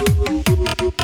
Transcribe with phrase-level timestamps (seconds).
[0.00, 0.94] Müzik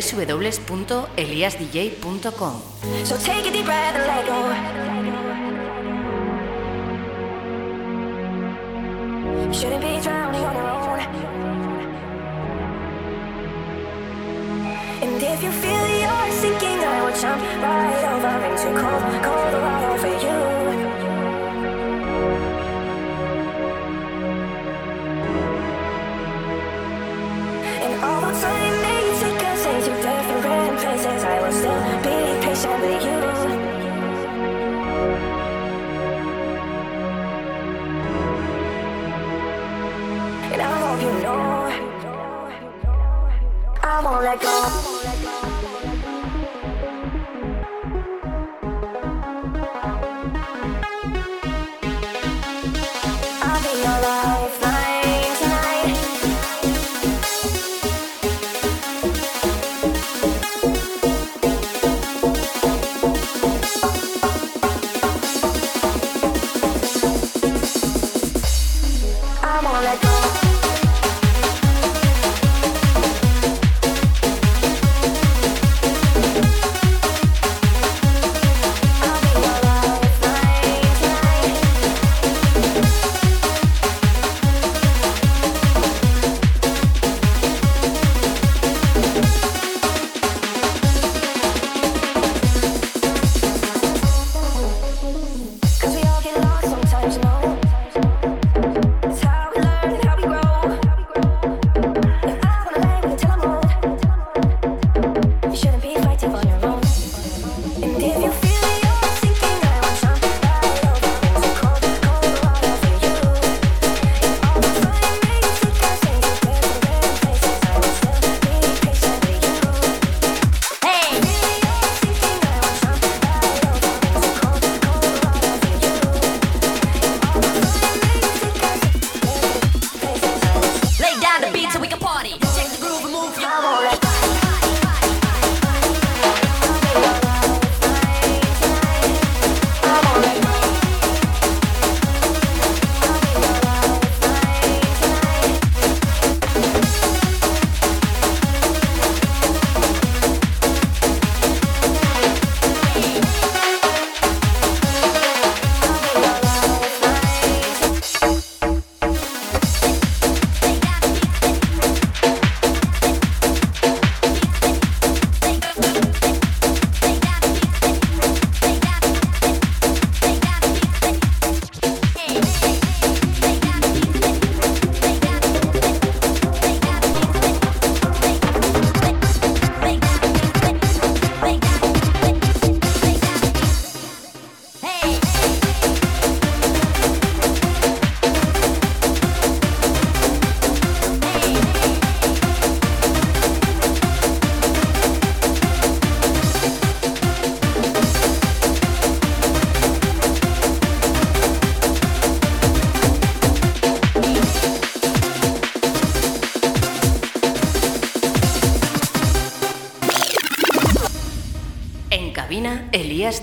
[0.00, 2.62] www.eliasdj.com.
[3.04, 4.89] So take a deep breath and let go.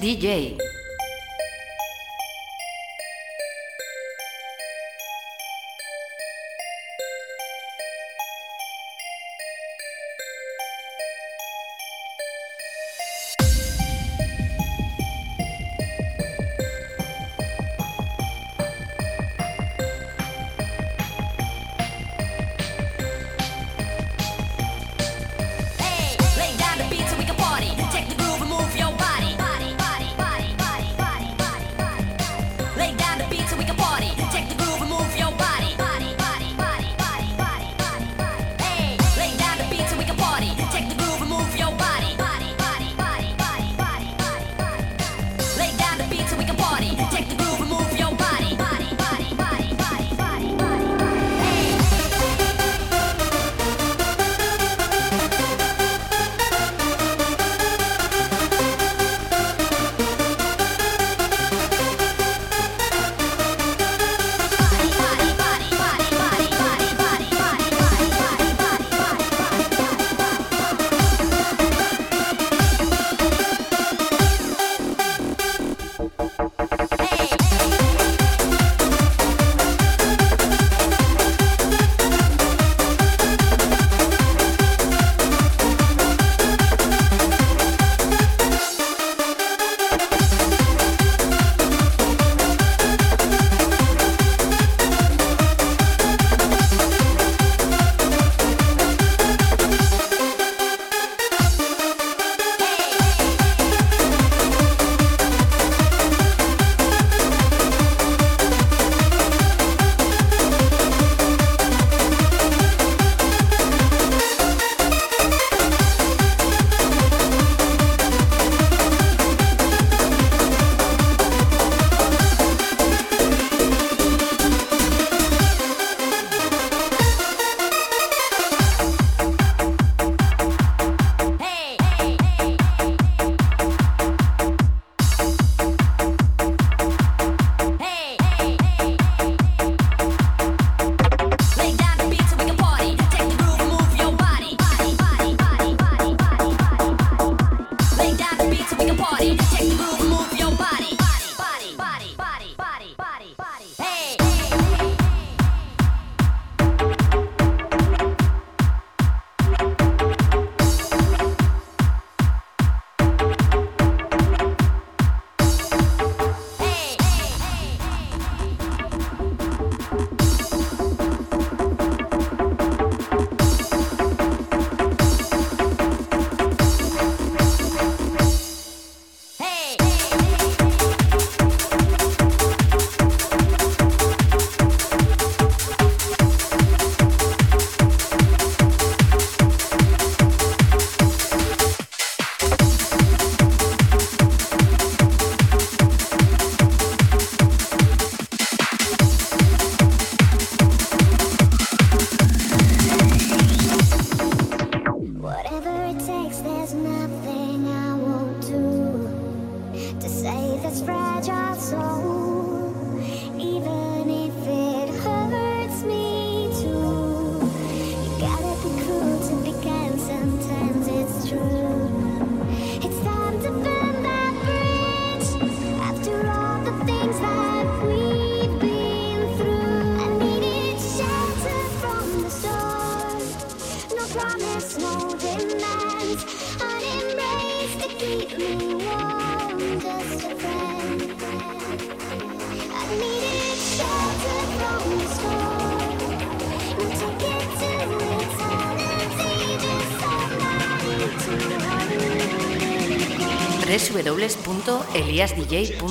[0.07, 0.56] DJ.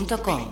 [0.07, 0.46] www.radiomaría.com.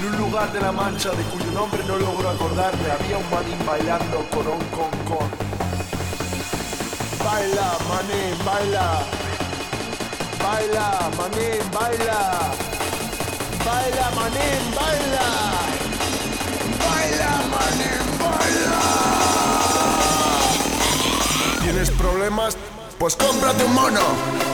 [0.00, 3.58] En un lugar de la Mancha de cuyo nombre no logro acordarme había un manín
[3.66, 5.28] bailando con un concón.
[7.24, 9.02] Baila, mané, baila.
[10.40, 12.20] Baila, mané, baila.
[13.66, 15.28] Baila, mané, baila.
[16.78, 17.90] Baila, mané,
[18.22, 18.80] baila.
[21.60, 22.56] ¿Tienes problemas?
[22.98, 24.47] Pues cómprate un mono.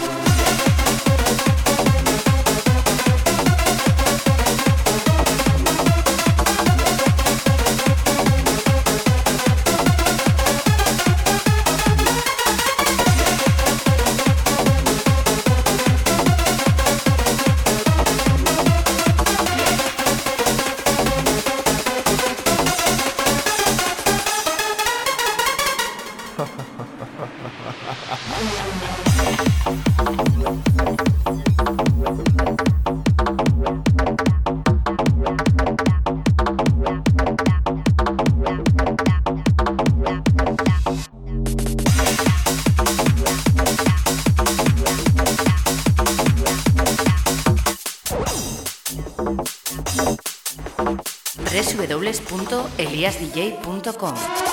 [52.55, 54.44] www.eliasdj.com.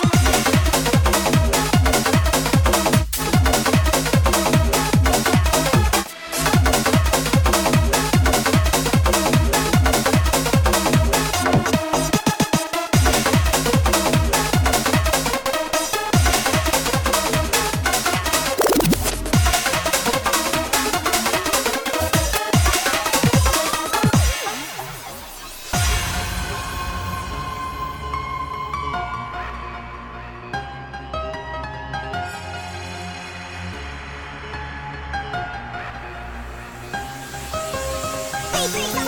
[38.61, 39.00] Baby,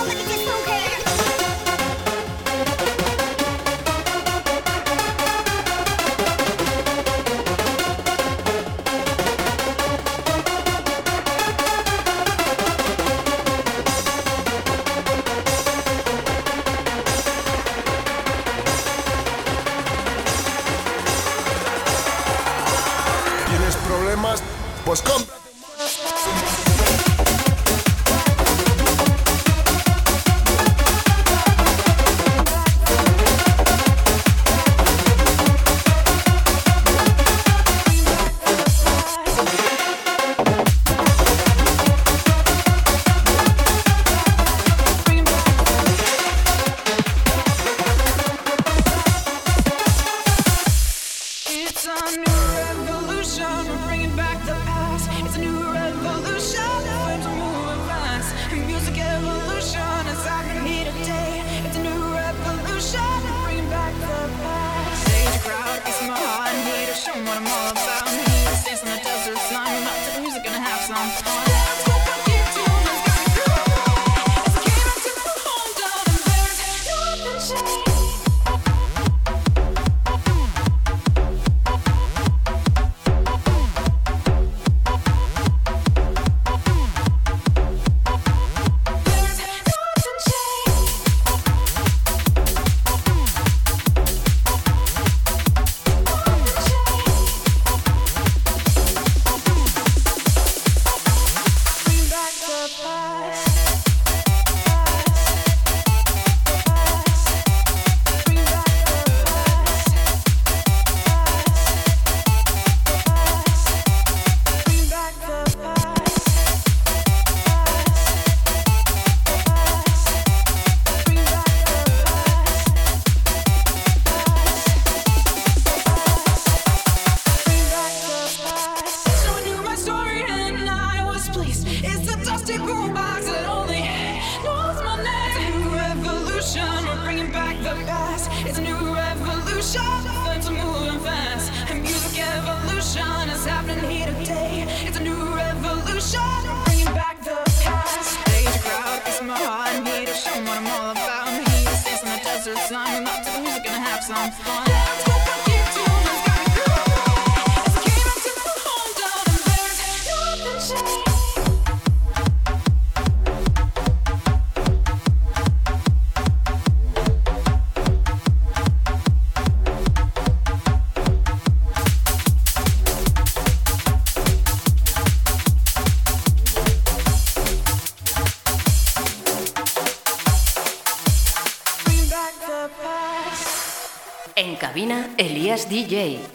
[185.74, 186.33] DJ.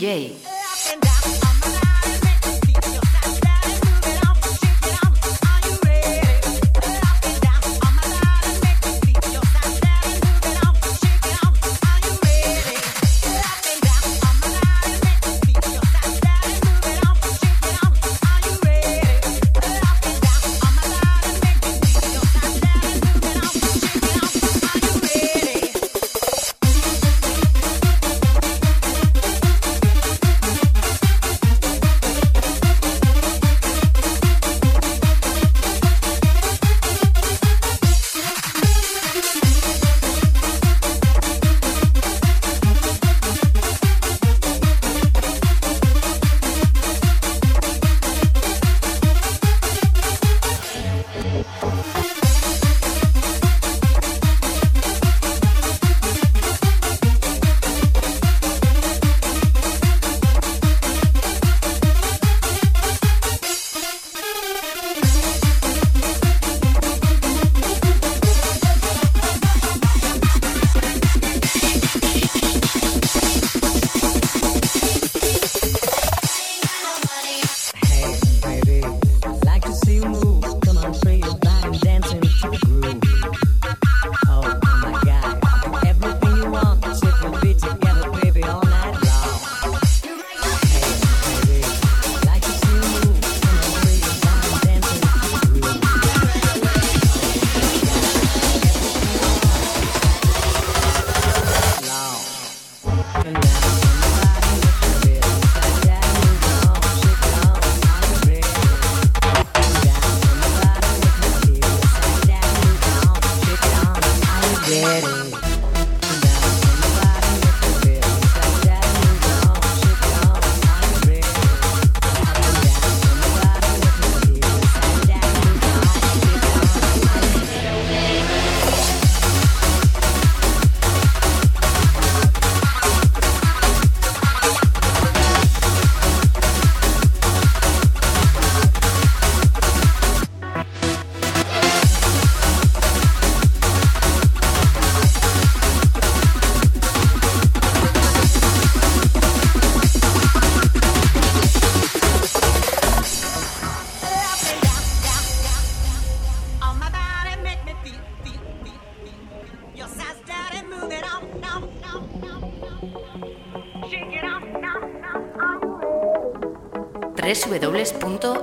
[0.00, 0.39] DJ.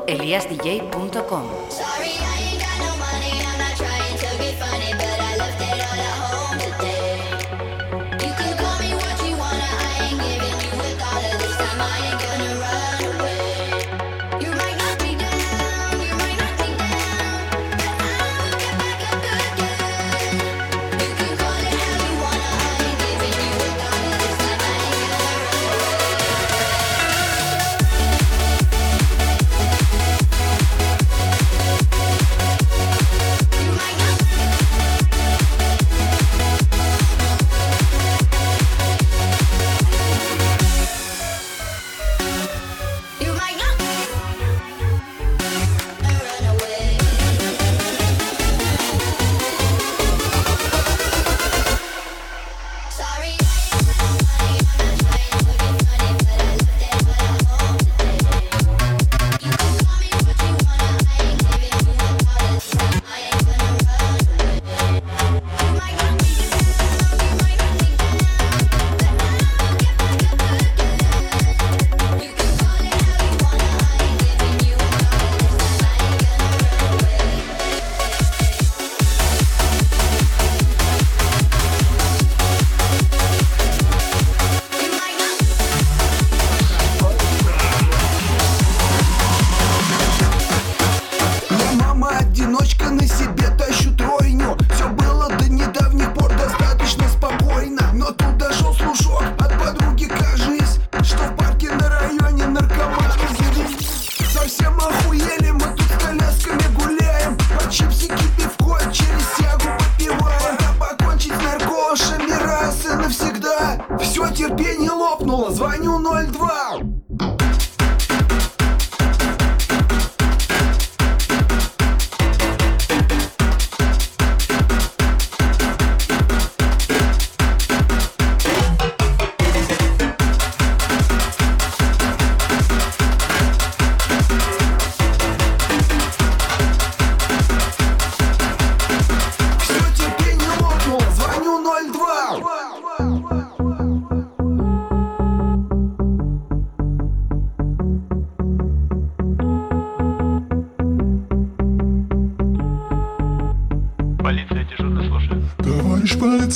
[0.07, 1.56] eliasdj.com.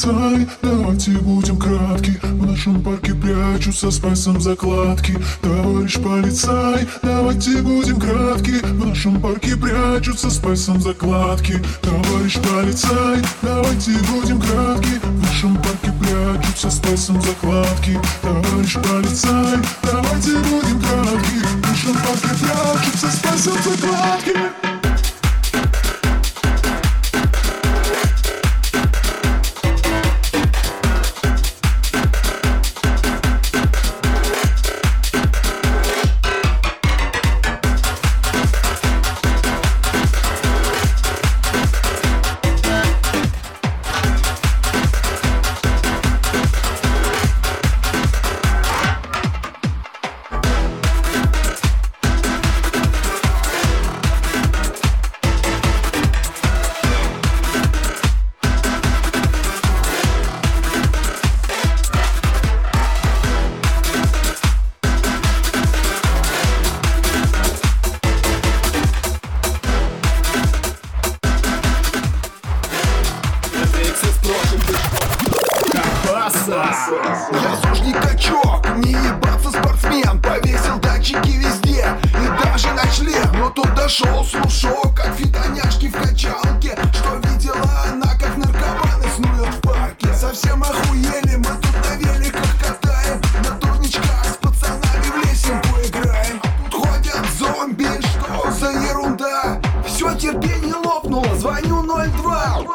[0.02, 5.16] полицай, давайте будем кратки В нашем парке прячутся спайсом закладки.
[5.42, 8.64] Товарищ полицай, давайте будем кратки.
[8.64, 11.62] В нашем парке прячутся спайсом закладки.
[11.82, 15.00] Товарищ полицай, давайте будем кратки.
[15.04, 18.00] В нашем парке прячутся спайсом закладки.
[18.22, 21.40] Товарищ полицай, давайте будем кратки.
[21.54, 24.71] В нашем парке прячутся спайсом закладки
[100.32, 102.66] терпение лопнуло, звоню 02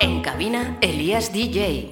[0.00, 1.90] En cabina, Elías DJ.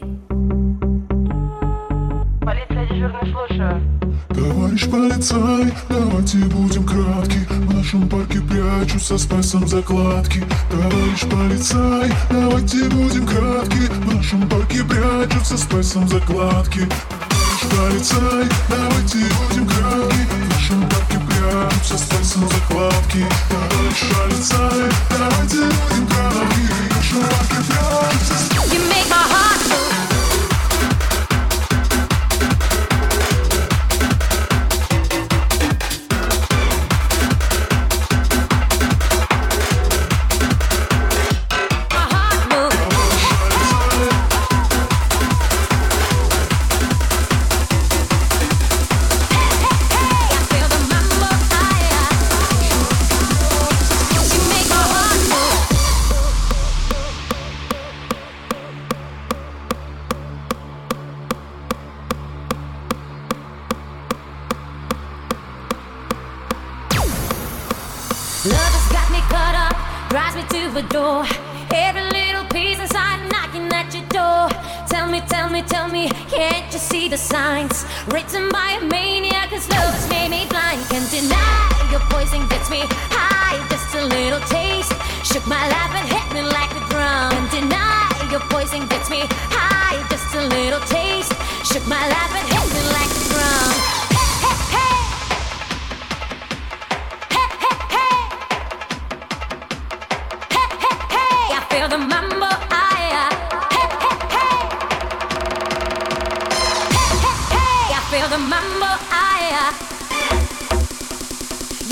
[2.40, 3.82] Полиция дежурный, слушаю.
[4.28, 7.38] Товарищ полицай, давайте будем кратки.
[7.50, 10.42] В нашем парке прячутся спайсом закладки.
[10.70, 13.78] Товарищ полицай, давайте будем кратки.
[13.78, 16.88] В нашем парке прячутся спайсом закладки.
[17.70, 20.26] Товарищ полицай, давайте будем кратки.
[20.30, 28.35] В нашем парке прячутся спайсом закладки Товарищ полицай, давайте будем кратки В нашем парке прячутся
[28.73, 29.56] You make my heart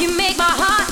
[0.07, 0.86] you make my heart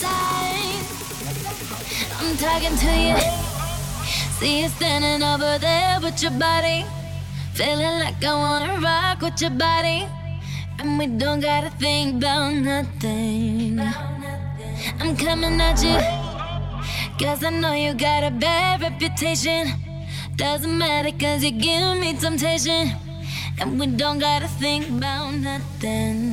[0.00, 0.84] side.
[2.20, 3.16] I'm talking to you,
[4.38, 6.86] see you standing over there with your body,
[7.52, 10.06] feeling like I wanna rock with your body,
[10.78, 13.80] and we don't gotta think about nothing.
[15.00, 16.17] I'm coming at you.
[17.18, 19.72] Cause I know you got a bad reputation.
[20.36, 22.92] Doesn't matter cause you give me temptation.
[23.58, 26.27] And we don't gotta think about nothing.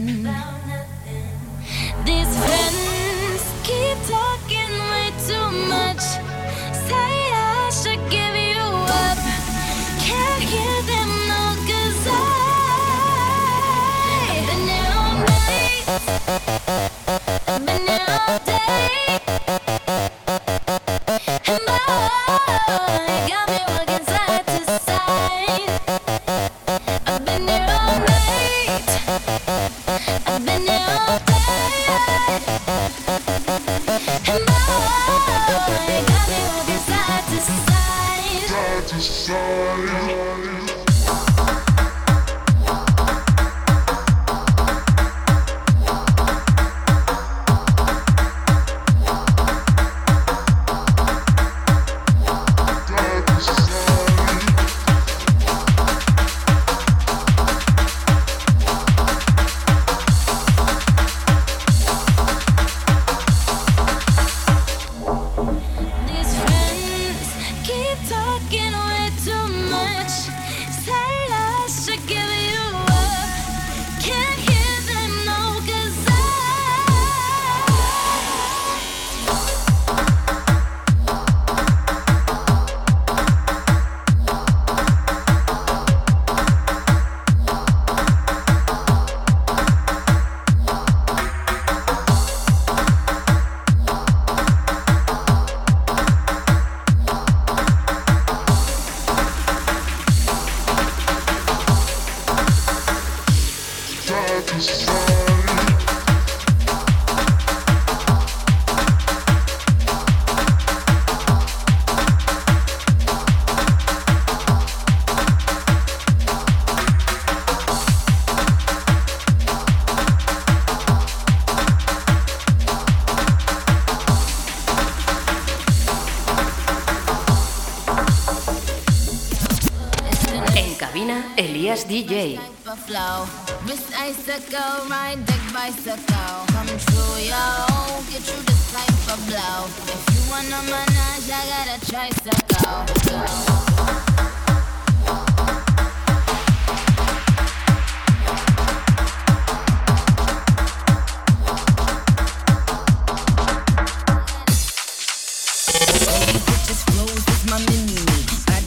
[134.45, 136.45] Icicle, ride deck bicycle.
[136.47, 138.01] Come true, yo.
[138.09, 139.65] Get you this type of blow.
[139.87, 142.85] If you wanna manage, I got a tricycle.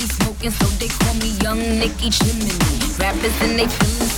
[0.09, 2.53] Smoking, so they call me Young Nicky Chimney.
[2.99, 4.18] Rappers and they feelings,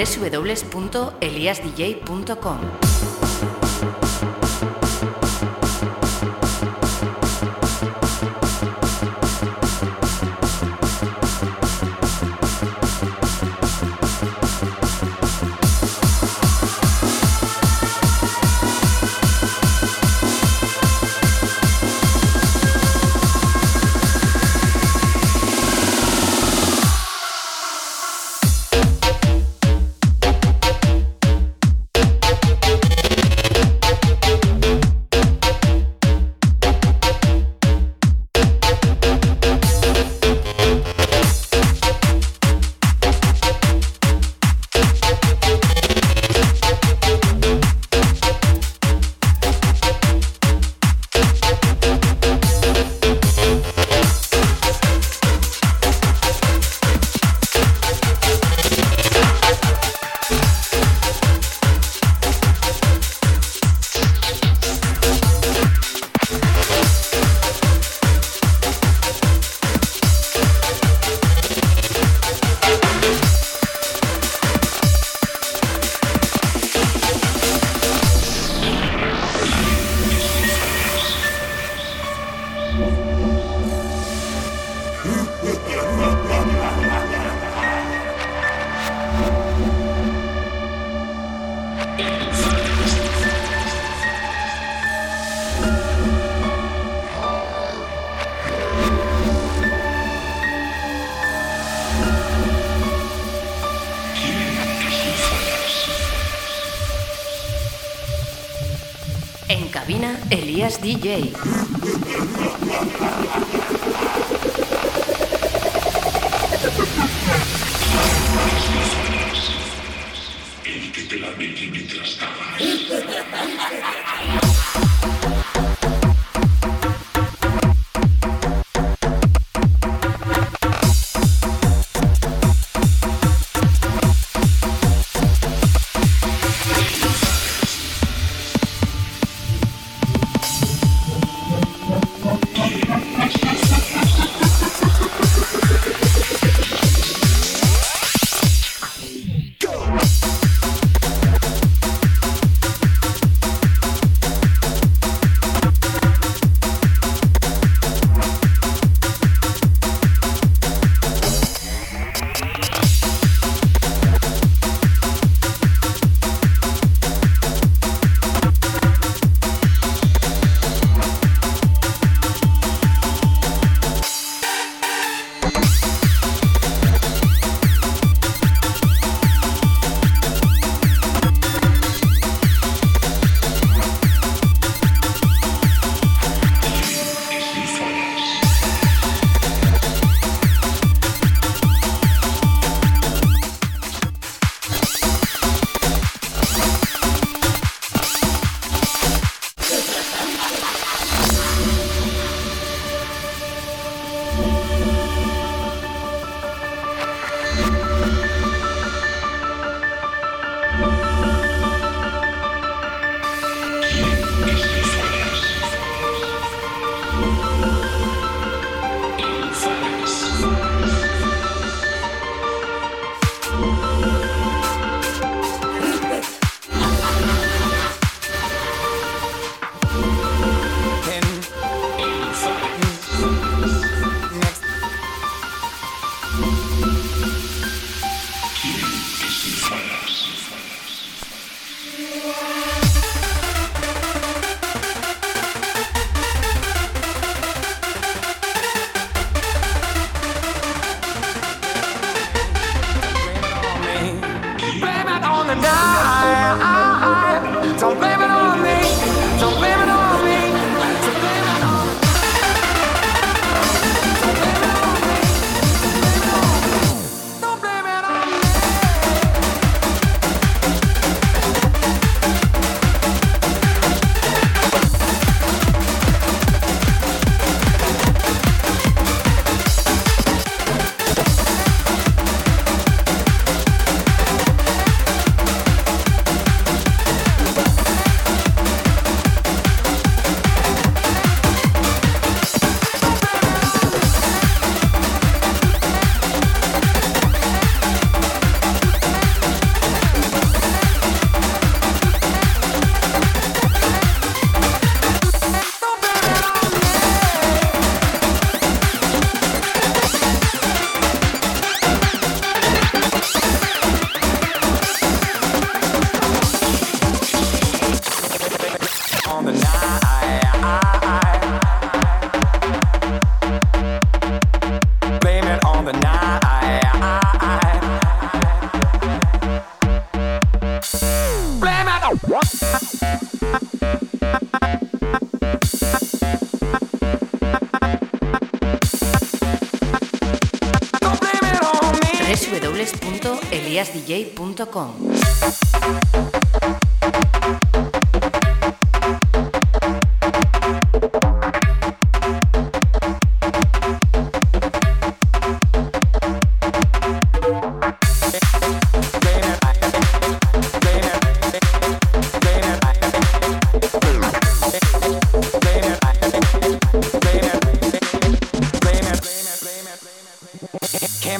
[0.00, 2.89] www.eliasdj.com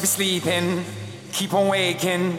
[0.01, 0.85] be sleeping,
[1.33, 2.39] keep on waking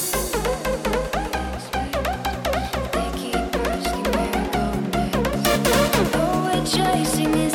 [6.71, 7.50] Chasing is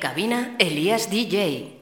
[0.00, 1.76] Cabina, Elías DJ.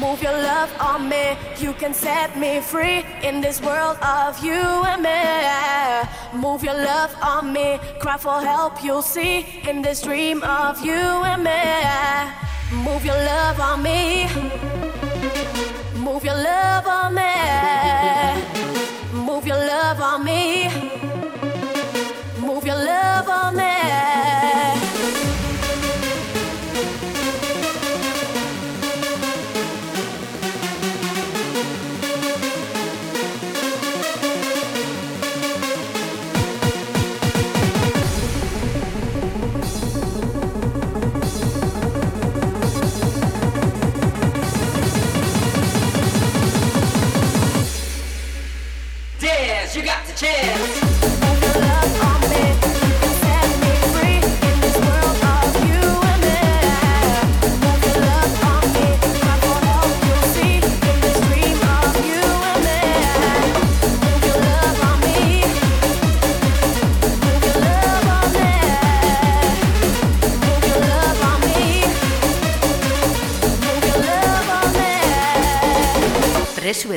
[0.00, 4.54] Move your love on me, you can set me free in this world of you
[4.54, 6.40] and me.
[6.40, 10.94] Move your love on me, cry for help, you'll see in this dream of you
[10.94, 11.62] and me.
[12.82, 14.26] Move your love on me,
[15.96, 17.30] move your love on me,
[19.12, 20.99] move your love on me.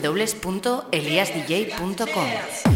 [0.01, 2.72] www.eliasdj.com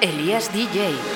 [0.00, 1.09] Elías DJ.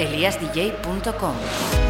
[0.00, 1.89] eliasdj.com.